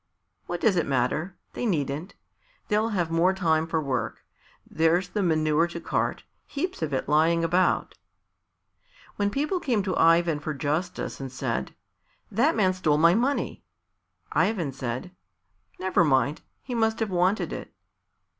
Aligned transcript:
"What 0.47 0.59
does 0.61 0.77
it 0.77 0.87
matter? 0.87 1.35
They 1.53 1.63
needn't. 1.63 2.15
They'll 2.69 2.89
have 2.89 3.11
more 3.11 3.33
time 3.35 3.67
for 3.67 3.79
work. 3.79 4.25
There's 4.67 5.09
the 5.09 5.21
manure 5.21 5.67
to 5.67 5.79
cart; 5.79 6.23
heaps 6.47 6.81
of 6.81 6.91
it 6.91 7.07
lying 7.07 7.43
about." 7.43 7.93
When 9.17 9.29
people 9.29 9.59
came 9.59 9.83
to 9.83 9.95
Ivan 9.95 10.39
for 10.39 10.55
justice 10.55 11.19
and 11.19 11.31
said, 11.31 11.75
"That 12.31 12.55
man 12.55 12.73
stole 12.73 12.97
my 12.97 13.13
money," 13.13 13.63
Ivan 14.31 14.71
said, 14.71 15.11
"Never 15.79 16.03
mind; 16.03 16.41
he 16.63 16.73
must 16.73 16.99
have 16.99 17.11
wanted 17.11 17.53
it." 17.53 17.71